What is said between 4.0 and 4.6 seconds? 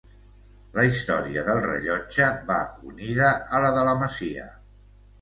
masia.